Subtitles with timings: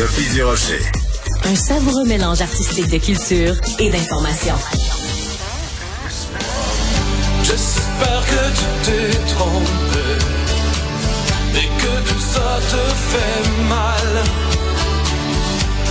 [0.00, 0.80] Sophie Durocher.
[1.44, 4.54] Un savoureux mélange artistique de culture et d'information.
[7.42, 10.06] J'espère que tu t'es trompé
[11.54, 14.24] et que tout ça te fait mal.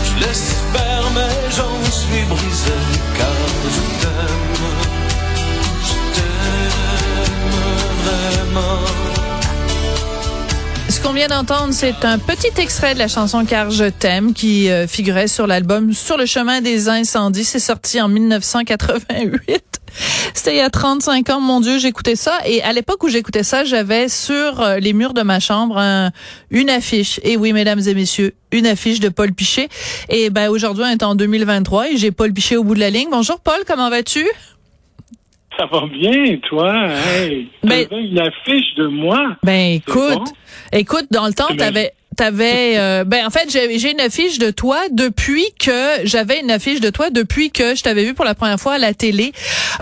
[0.05, 2.79] Je l'espère, mais j'en suis brisé
[3.15, 3.35] car
[3.75, 4.38] je t'aime.
[10.99, 14.69] Ce qu'on vient d'entendre, c'est un petit extrait de la chanson Car je t'aime qui
[14.69, 17.45] euh, figurait sur l'album Sur le chemin des incendies.
[17.45, 19.63] C'est sorti en 1988.
[20.33, 22.39] C'était il y a 35 ans, mon Dieu, j'écoutais ça.
[22.45, 26.11] Et à l'époque où j'écoutais ça, j'avais sur euh, les murs de ma chambre un-
[26.51, 27.19] une affiche.
[27.23, 29.69] Et oui, mesdames et messieurs, une affiche de Paul Pichet.
[30.09, 32.89] Et ben aujourd'hui, on est en 2023 et j'ai Paul Pichet au bout de la
[32.89, 33.07] ligne.
[33.09, 34.25] Bonjour Paul, comment vas-tu?
[35.59, 36.87] Ça va bien, toi?
[36.87, 39.35] Hey, Ben- t'avais une affiche de moi.
[39.43, 40.23] Ben écoute, bon?
[40.71, 44.51] écoute, dans le temps, Ben- t'avais T'avais, euh, ben en fait, j'ai une affiche de
[44.51, 48.35] toi depuis que j'avais une affiche de toi depuis que je t'avais vu pour la
[48.35, 49.31] première fois à la télé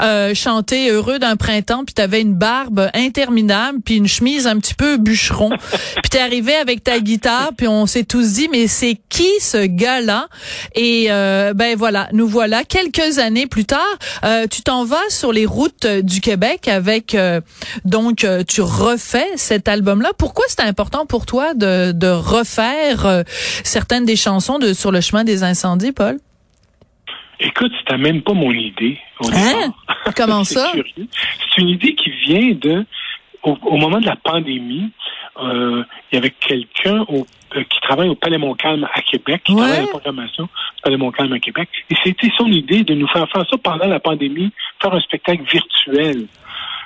[0.04, 4.76] euh, chanter heureux d'un printemps, puis t'avais une barbe interminable, puis une chemise un petit
[4.76, 5.50] peu bûcheron,
[6.04, 9.66] puis t'es arrivé avec ta guitare, puis on s'est tous dit mais c'est qui ce
[9.66, 10.28] gars-là?
[10.76, 13.80] Et euh, ben voilà, nous voilà quelques années plus tard.
[14.24, 17.42] Euh, tu t'en vas sur les routes du Québec avec euh,
[17.84, 20.12] donc euh, tu refais cet album-là.
[20.20, 23.24] Pourquoi c'est important pour toi de, de refaire euh,
[23.64, 26.18] certaines des chansons de Sur le chemin des incendies, Paul?
[27.40, 28.98] Écoute, c'était même pas mon idée.
[29.20, 29.34] Au Hein?
[29.34, 30.14] départ.
[30.16, 30.72] Comment ça?
[30.74, 32.86] C'est une idée qui vient de,
[33.44, 34.90] au, au moment de la pandémie,
[35.40, 39.54] euh, il y avait quelqu'un au- euh, qui travaille au Palais Montcalm à Québec, qui
[39.54, 39.60] Ouais.
[39.62, 41.70] travaille à la programmation du Palais Montcalm à Québec.
[41.92, 45.44] Et c'était son idée de nous faire faire ça pendant la pandémie, faire un spectacle
[45.52, 46.26] virtuel.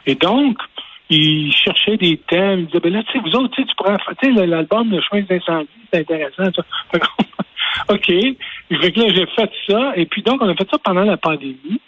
[0.05, 0.57] Et donc,
[1.11, 2.61] il cherchait des thèmes.
[2.61, 5.01] Il disait, ben là, tu sais, vous autres, tu pourrais faire, tu sais, l'album Le
[5.01, 6.63] chemin des incendies, c'est intéressant, ça.
[7.89, 8.05] OK.
[8.05, 9.93] Fait que là, j'ai fait ça.
[9.95, 11.81] Et puis, donc, on a fait ça pendant la pandémie.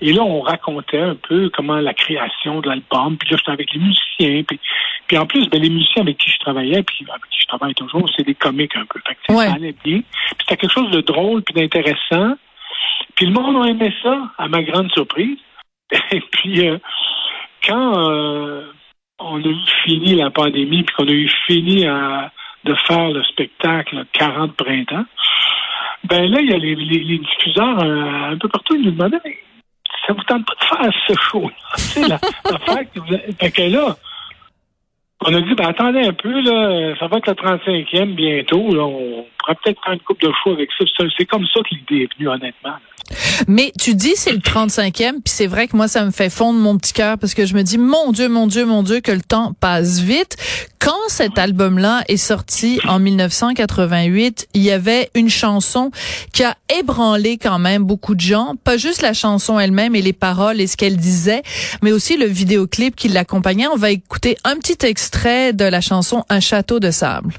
[0.00, 3.16] Et là, on racontait un peu comment la création de l'album.
[3.16, 4.42] Puis là, j'étais avec les musiciens.
[4.42, 4.58] Puis,
[5.06, 7.74] puis en plus, ben, les musiciens avec qui je travaillais, puis avec qui je travaille
[7.74, 9.00] toujours, c'est des comiques un peu.
[9.06, 9.46] Fait que, tu sais, Ouais.
[9.46, 10.00] ça allait bien.
[10.00, 12.34] Puis c'était quelque chose de drôle puis d'intéressant.
[13.14, 15.38] Puis le monde a aimé ça, à ma grande surprise.
[16.10, 16.78] Et puis, euh,
[17.66, 18.62] quand euh,
[19.18, 21.84] on a eu fini la pandémie, puis qu'on a eu fini
[22.64, 25.04] de faire le spectacle 40 printemps,
[26.04, 29.20] ben là, il y a les, les- diffuseurs euh, un peu partout, ils nous demandaient,
[29.24, 29.38] mais
[30.06, 31.54] ça vous tente pas de faire ce show-là?
[31.76, 32.18] Sais, la-
[33.38, 33.96] Fait que là,
[35.24, 38.82] on a dit, ben attendez un peu, là, ça va être le 35e bientôt, là,
[38.84, 40.84] on pourrait peut-être faire une coupe de show avec ça.
[41.16, 42.74] C'est- comme ça que l'idée est venue, honnêtement.
[43.48, 46.58] Mais tu dis c'est le 35e, puis c'est vrai que moi ça me fait fondre
[46.58, 49.10] mon petit cœur parce que je me dis mon Dieu, mon Dieu, mon Dieu que
[49.12, 50.36] le temps passe vite.
[50.78, 55.90] Quand cet album-là est sorti en 1988, il y avait une chanson
[56.32, 60.12] qui a ébranlé quand même beaucoup de gens, pas juste la chanson elle-même et les
[60.12, 61.42] paroles et ce qu'elle disait,
[61.82, 63.66] mais aussi le vidéoclip qui l'accompagnait.
[63.68, 64.86] On va écouter un petit
[65.24, 67.34] de la chanson Un château de sable.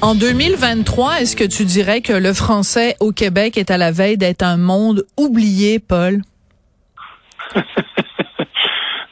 [0.00, 4.16] En 2023, est-ce que tu dirais que le français au Québec est à la veille
[4.16, 6.22] d'être un monde oublié, Paul?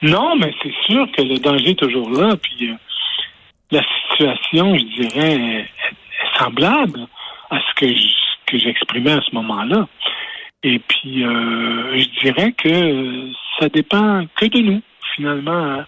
[0.02, 2.36] Non, mais c'est sûr que le danger est toujours là.
[2.36, 2.74] Puis euh,
[3.70, 5.68] la situation, je dirais, est,
[6.38, 7.06] semblable
[7.50, 7.86] à ce que
[8.46, 9.88] que j'exprimais à ce moment-là.
[10.62, 14.82] Et puis, euh, je dirais que ça dépend que de nous,
[15.14, 15.52] finalement.
[15.52, 15.86] hein.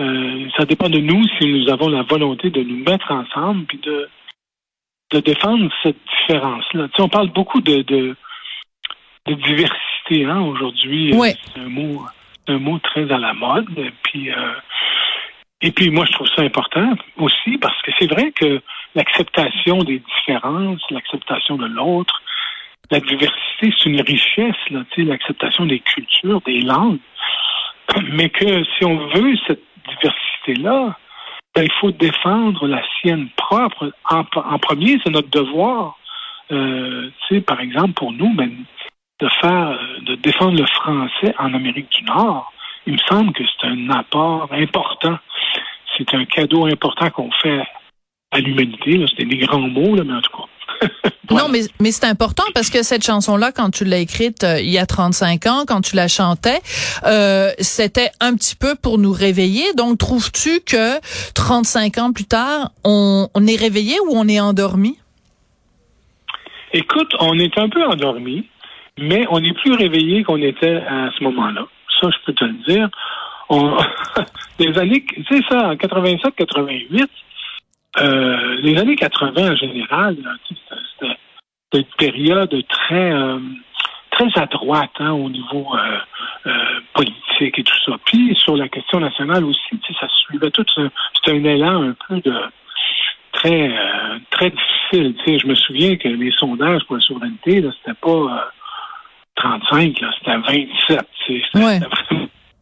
[0.00, 3.78] Euh, ça dépend de nous si nous avons la volonté de nous mettre ensemble puis
[3.78, 4.08] de,
[5.20, 6.88] défendre cette différence-là.
[6.98, 8.14] On parle beaucoup de
[9.26, 11.14] diversité hein, aujourd'hui.
[11.14, 11.34] Ouais.
[11.54, 12.02] C'est un mot
[12.48, 13.66] un mot très à la mode.
[13.76, 14.52] Et puis, euh,
[15.60, 18.60] et puis moi, je trouve ça important aussi parce que c'est vrai que
[18.94, 22.22] l'acceptation des différences, l'acceptation de l'autre,
[22.90, 27.00] la diversité, c'est une richesse, là, l'acceptation des cultures, des langues.
[28.12, 30.96] Mais que si on veut cette diversité-là,
[31.54, 33.92] ben, il faut défendre la sienne propre.
[34.10, 35.98] En, en premier, c'est notre devoir.
[36.50, 37.10] Euh,
[37.46, 38.50] par exemple, pour nous, ben,
[39.20, 42.52] de faire, de défendre le français en Amérique du Nord,
[42.86, 45.18] il me semble que c'est un apport important.
[45.96, 47.62] C'est un cadeau important qu'on fait
[48.30, 49.04] à l'humanité.
[49.16, 50.88] C'est des grands mots, là, mais en tout cas.
[51.30, 54.70] Non, mais, mais c'est important parce que cette chanson-là, quand tu l'as écrite euh, il
[54.70, 56.60] y a 35 ans, quand tu la chantais,
[57.04, 59.74] euh, c'était un petit peu pour nous réveiller.
[59.74, 60.98] Donc, trouves-tu que
[61.34, 64.96] 35 ans plus tard, on, on est réveillé ou on est endormi?
[66.72, 68.46] Écoute, on est un peu endormi,
[68.98, 71.66] mais on est plus réveillé qu'on était à ce moment-là.
[72.00, 72.88] Ça, je peux te le dire.
[74.58, 77.06] Les années, sais ça, en 87-88,
[78.00, 80.16] euh, les années 80 en général,
[80.48, 81.14] c'était
[81.74, 83.38] une période très euh,
[84.10, 85.66] très à droite hein, au niveau
[86.46, 86.50] euh,
[86.92, 87.92] politique et tout ça.
[88.04, 90.64] Puis sur la question nationale aussi, ça suivait tout.
[90.76, 92.34] C'était un élan un peu de
[93.32, 93.72] très
[94.30, 95.40] très difficile.
[95.42, 98.50] Je me souviens que les sondages pour la souveraineté, c'était pas
[99.38, 101.00] 35, là, c'était 27.
[101.26, 101.80] Tu sais, c'était Ouais.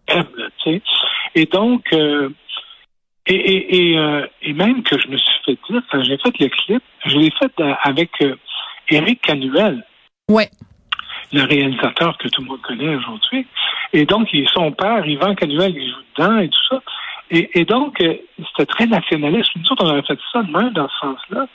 [0.08, 0.82] faible, tu sais.
[1.34, 2.28] Et donc, euh,
[3.26, 6.38] et, et, et, euh, et même que je me suis fait dire, quand j'ai fait
[6.38, 8.36] le clip, je l'ai fait euh, avec euh,
[8.90, 9.84] Éric Canuel,
[10.30, 10.48] Ouais.
[11.32, 13.46] le réalisateur que tout le monde connaît aujourd'hui.
[13.92, 16.82] Et donc, il, son père, Yvan Canuel, il joue dedans et tout ça.
[17.30, 19.50] Et, donc, c'était très nationaliste.
[19.56, 21.46] Nous autres, on aurait fait ça de même dans ce sens-là.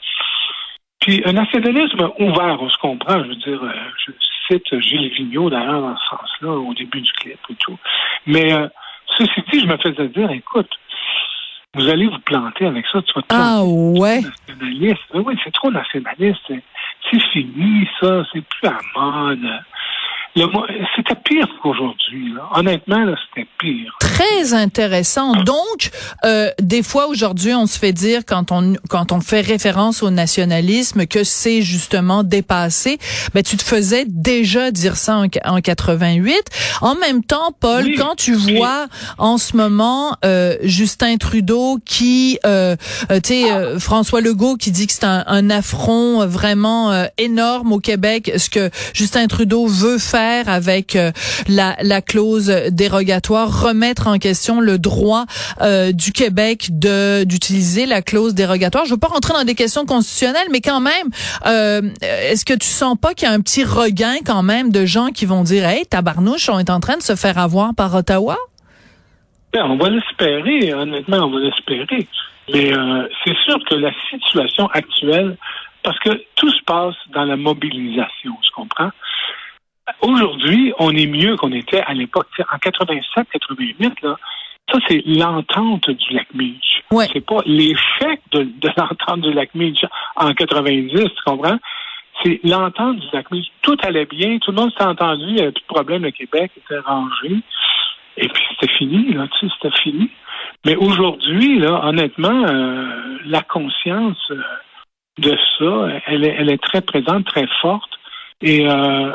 [1.00, 3.24] Puis, un nationalisme ouvert, on se comprend.
[3.24, 3.62] Je veux dire,
[4.52, 7.78] cite Gilles Vigneault, d'ailleurs, dans ce sens-là, au début du clip et tout.
[8.26, 8.68] Mais, euh,
[9.18, 10.70] ceci dit, je me faisais dire, écoute,
[11.74, 14.22] vous allez vous planter avec ça, tu vas te planter Ah ouais.
[14.22, 15.02] nationaliste.
[15.14, 16.40] Oui, oui, c'est trop nationaliste.
[16.48, 16.64] C'est-
[17.10, 18.24] C'est fini, ça.
[18.32, 19.40] C'est plus à mode.
[20.36, 22.34] C'était pire qu'aujourd'hui.
[22.34, 22.44] là.
[22.56, 23.94] Honnêtement, là, c'était pire.
[24.00, 25.34] Très intéressant.
[25.44, 25.92] Donc,
[26.24, 30.10] euh, des fois aujourd'hui, on se fait dire quand on quand on fait référence au
[30.10, 32.98] nationalisme que c'est justement dépassé.
[33.34, 36.34] Ben, tu te faisais déjà dire ça en, en 88.
[36.82, 38.56] En même temps, Paul, Oui, quand tu oui.
[38.58, 38.88] vois
[39.18, 42.76] en ce moment euh, Justin Trudeau qui, euh,
[43.12, 47.06] euh, tu sais, euh, François Legault qui dit que c'est un, un affront vraiment euh,
[47.18, 51.12] énorme au Québec, ce que Justin Trudeau veut faire avec euh,
[51.48, 55.26] la, la clause dérogatoire, remettre en question le droit
[55.62, 58.86] euh, du Québec de d'utiliser la clause dérogatoire.
[58.86, 61.08] Je veux pas rentrer dans des questions constitutionnelles, mais quand même,
[61.46, 64.86] euh, est-ce que tu sens pas qu'il y a un petit regain quand même de
[64.86, 67.94] gens qui vont dire, hey, tabarnouche, on est en train de se faire avoir par
[67.94, 68.38] Ottawa?
[69.54, 72.08] Ben, on va l'espérer, honnêtement, on va l'espérer.
[72.54, 72.72] Mais
[73.24, 75.38] c'est sûr que la situation actuelle,
[75.84, 78.92] parce que tout se passe dans la mobilisation, tu comprends?
[80.02, 82.28] Aujourd'hui, on est mieux qu'on était à l'époque.
[82.52, 84.18] En 87, 88, là,
[84.72, 86.28] ça, c'est l'entente du lac.
[86.92, 87.08] Ouais.
[87.12, 89.84] C'est pas l'échec de, de l'entente du lac Meach
[90.16, 91.58] en 90, tu comprends?
[92.24, 93.48] C'est l'entente du lac Meach.
[93.62, 96.12] Tout allait bien, tout le monde s'est entendu, il n'y avait plus de problème, le
[96.12, 97.38] Québec était rangé.
[98.18, 100.10] Et puis c'était fini, là, tu sais, c'était fini.
[100.66, 104.42] Mais aujourd'hui, là, honnêtement, euh, la conscience euh,
[105.18, 107.90] de ça, elle est, elle est très présente, très forte.
[108.42, 109.12] Et euh,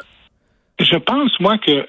[0.79, 1.87] je pense, moi, que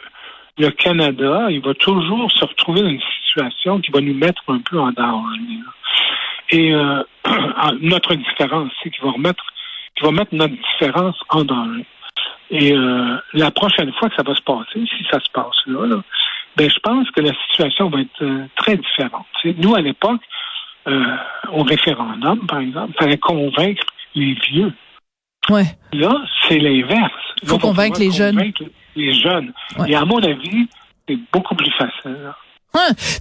[0.57, 4.59] le Canada, il va toujours se retrouver dans une situation qui va nous mettre un
[4.59, 5.59] peu en danger.
[6.49, 7.03] Et euh,
[7.81, 9.43] notre différence, c'est qu'il va remettre,
[9.95, 11.85] qui va mettre notre différence en danger.
[12.49, 15.85] Et euh, la prochaine fois que ça va se passer, si ça se passe là,
[15.85, 16.01] là
[16.55, 19.27] ben je pense que la situation va être euh, très différente.
[19.43, 20.21] Nous, à l'époque,
[21.51, 23.85] au référendum, par exemple, il fallait convaincre
[24.15, 24.71] les vieux.
[25.49, 25.65] Ouais.
[25.91, 27.26] Là, c'est l'inverse.
[27.45, 28.35] Faut on va convaincre les jeunes.
[28.35, 28.63] convaincre
[28.95, 29.53] Les jeunes.
[29.77, 29.91] Ouais.
[29.91, 30.67] Et à mon avis,
[31.07, 32.33] c'est beaucoup plus facile.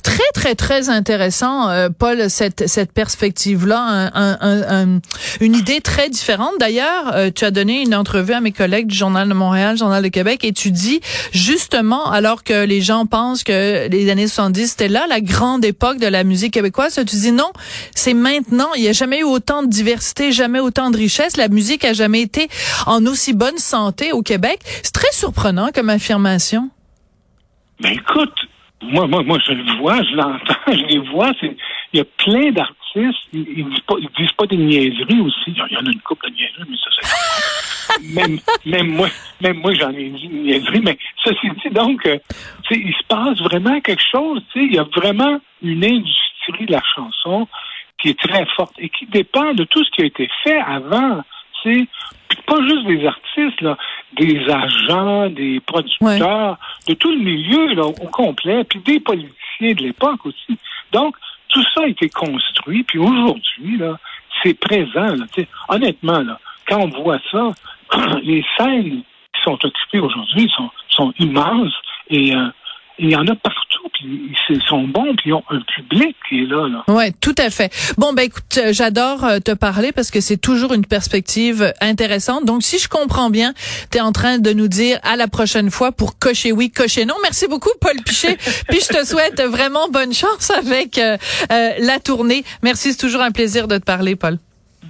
[0.03, 3.79] Très très très intéressant, euh, Paul, cette cette perspective-là,
[4.15, 5.01] un- un- un-
[5.41, 6.53] une idée très différente.
[6.61, 10.03] D'ailleurs, euh, tu as donné une entrevue à mes collègues du Journal de Montréal, Journal
[10.03, 11.01] de Québec, et tu dis
[11.33, 15.99] justement, alors que les gens pensent que les années 70 c'était là la grande époque
[15.99, 17.51] de la musique québécoise, tu dis non,
[17.95, 18.69] c'est maintenant.
[18.77, 21.37] Il n'y a jamais eu autant de diversité, jamais autant de richesse.
[21.37, 22.49] La musique a jamais été
[22.87, 24.61] en aussi bonne santé au Québec.
[24.83, 26.71] C'est très surprenant comme affirmation.
[27.81, 28.33] Ben écoute,
[28.83, 31.33] moi, moi, moi, je le vois, je l'entends, je les vois.
[31.43, 35.49] Il y a plein d'artistes, ils, ils disent pas, des niaiseries aussi.
[35.49, 36.91] Il y en- a une couple de niaiseries, mais ça,
[37.99, 39.09] c'est même, même moi,
[39.41, 40.81] même moi, j'en ai dit une niaiserie.
[40.83, 42.19] Mais ceci dit, donc, euh,
[42.71, 44.43] il se passe vraiment quelque chose.
[44.55, 47.49] Il y a vraiment une industrie de la chanson
[48.01, 51.23] qui est très forte et qui dépend de tout ce qui a été fait avant.
[52.47, 53.77] Pas juste des artistes, là,
[54.15, 56.59] des agents, des producteurs,
[56.89, 60.59] de tout le milieu là, au complet, puis des politiciens de l'époque aussi.
[60.93, 61.17] Donc,
[61.49, 63.99] tout ça a été construit, puis aujourd'hui, là,
[64.43, 65.15] c'est présent.
[65.15, 67.51] Là, Tu sais, honnêtement, là, quand on voit ça,
[68.23, 69.03] les scènes
[69.35, 71.75] qui sont occupées aujourd'hui sont, sont immenses
[72.11, 72.49] et, euh,
[72.99, 73.66] il y en a partout.
[73.99, 76.69] Puis ils sont bons, puis ils ont un public qui est là.
[76.69, 76.85] là.
[76.89, 77.73] Ouais, tout à fait.
[77.97, 82.45] Bon, ben écoute, euh, j'adore euh, te parler parce que c'est toujours une perspective intéressante.
[82.45, 83.55] Donc, si je comprends bien,
[83.91, 87.05] tu es en train de nous dire à la prochaine fois pour cocher oui, cocher
[87.05, 87.15] non.
[87.23, 88.37] Merci beaucoup, Paul Pichet.
[88.69, 91.17] Puis je te souhaite vraiment bonne chance avec euh,
[91.53, 92.45] euh, la tournée.
[92.63, 94.39] Merci, c'est toujours un plaisir de te parler, Paul.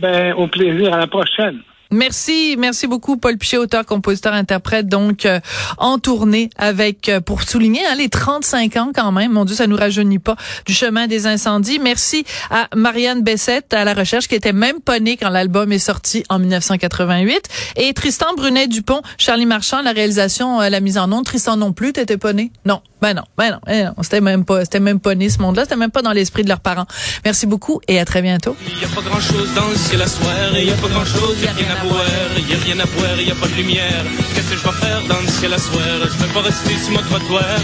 [0.01, 0.93] Ben, au plaisir.
[0.93, 1.61] À la prochaine.
[1.93, 5.38] Merci, merci beaucoup Paul Pichet, auteur, compositeur, interprète, donc euh,
[5.78, 9.33] en tournée avec euh, pour souligner hein, les 35 ans quand même.
[9.33, 11.78] Mon Dieu, ça nous rajeunit pas du chemin des incendies.
[11.78, 15.78] Merci à Marianne Bessette à la recherche qui était même pas née quand l'album est
[15.78, 21.11] sorti en 1988 et Tristan Brunet Dupont, Charlie Marchand, la réalisation, euh, la mise en
[21.12, 21.25] onde.
[21.25, 22.50] Tristan non plus, t'étais pas né?
[22.64, 24.02] Non, ben non, ben non, ben non.
[24.02, 26.49] C'était même pas, c'était même pas né ce monde-là, c'était même pas dans l'esprit de
[26.49, 26.87] leurs parents.
[27.25, 28.57] Merci beaucoup et à très bientôt.
[32.37, 34.04] Il y a rien à boire, y a pas de lumière.
[34.35, 35.83] Qu'est-ce que je vais faire dans le ciel à soir?
[36.02, 37.59] Je vais pas rester sur mon trottoir,